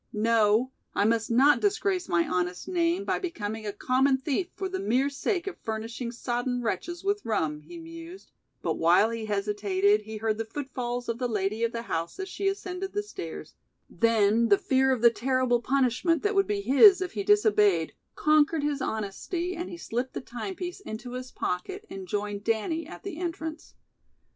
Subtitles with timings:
[0.13, 4.79] "No, I must not disgrace my honest name by becoming a common thief for the
[4.79, 8.31] mere sake of furnishing sodden wretches with rum," he mused,
[8.63, 12.27] but while he hesitated he heard the footfalls of the lady of the house as
[12.27, 13.53] she ascended the stairs,
[13.91, 18.63] then the fear of the terrible punishment that would be his if he disobeyed conquered
[18.63, 23.03] his honesty and he slipped the time piece into his pocket and joined Danny at
[23.03, 23.75] the entrance.